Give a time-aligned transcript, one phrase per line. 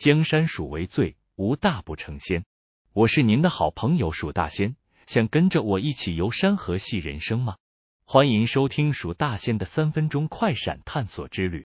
[0.00, 2.46] 江山属为最，无大不成仙。
[2.94, 4.74] 我是您的好朋友鼠大仙，
[5.06, 7.58] 想跟着我一起游山河戏人生吗？
[8.06, 11.66] 欢迎收听鼠大仙的三分钟快闪探索之旅。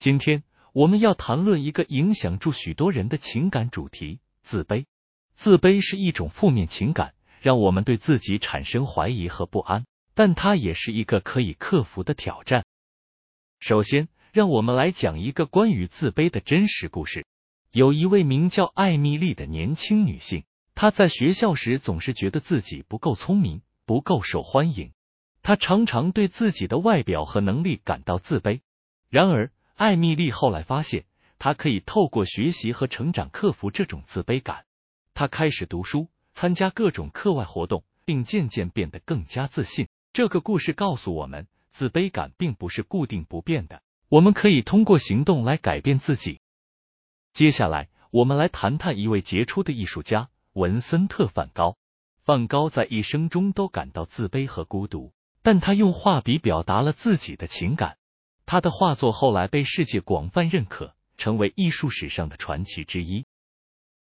[0.00, 4.86] 今天我们要谈论一个影响住许多人的情感主题——自卑。
[5.36, 12.64] 自卑是一种负面情感，让我们对自己产生怀疑和不安，但它也是一个可以克服的挑战。
[13.60, 17.26] 首先，让我们来讲一个关于自卑的真实故事。
[17.70, 24.92] 有一位名叫艾米丽的年轻女性，她在学校时总是觉得自己不够聪明，不够受欢迎。
[25.42, 28.60] 她常常对自己的外表和能力感到自卑。
[29.08, 31.04] 然而，艾米丽后来发现，
[31.38, 34.64] 她可以透过学习和成长克服这种自卑感。
[35.14, 39.88] 她开始读书，参加各种课外活动，并渐渐变得更加自信。
[40.12, 43.82] 这个故事告诉我们，自卑感并不是固定不变的。
[44.10, 46.40] 我们可以通过行动来改变自己。
[47.34, 51.76] 接下来，我们来谈谈一位杰出的艺术家文森特·梵高。
[52.22, 57.98] 梵高在一生中都感到自卑和孤独，但他用画笔表达了自己的情感。
[58.46, 63.26] 他的画作后来被世界广泛认可，成为艺术史上的传奇之一。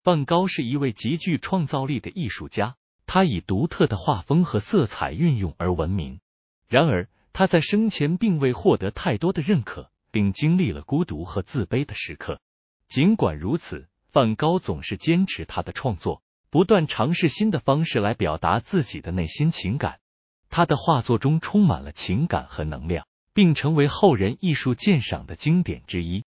[0.05, 6.21] 梵高是一位极具创造力的艺术家，他以独特的画风和色彩运用而闻名。
[6.69, 12.41] 然而，他在生前并未获得太多的认可，并经历了孤独和自卑的时刻。
[12.89, 20.01] 尽管如此，梵高总是坚持他的创作，不断尝试新的方式来表达自己的内心情感。
[20.49, 26.25] 他的画作中充满了情感和能量，并成为后人艺术鉴赏的经典之一。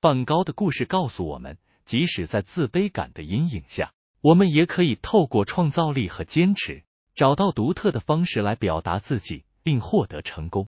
[0.00, 6.82] 梵高的故事告诉我们，即使在自卑感的阴影下，我们也可以透过创造力和坚持，
[7.14, 9.44] 找到独特的方式来表达自己。
[9.62, 10.68] 并获得成功。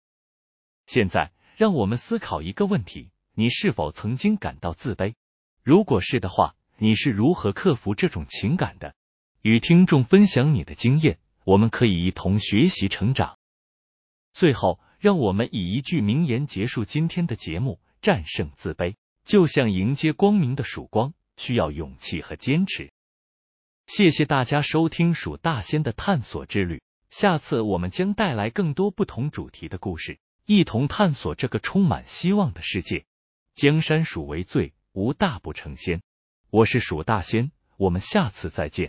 [0.86, 5.14] 现在，让我们思考一个问题：你是否曾经感到自卑？
[5.62, 8.94] 如果是的话，你是如何克服这种情感的？
[9.40, 13.38] 与听众分享你的经验，我们可以一同学习成长。
[14.32, 22.90] 最后，让我们以一句名言结束今天的节目：战胜自卑，就像迎接光明的曙光，需要勇气和坚持。
[23.86, 26.80] 谢谢大家收听鼠大仙的探索之旅。
[27.12, 33.04] 下次我们将带来更多不同主题的故事，一同探索这个充满希望的世界。
[33.52, 36.00] 江山属为最，无大不成仙。
[36.48, 38.80] 我是蜀大仙，我们下次再见。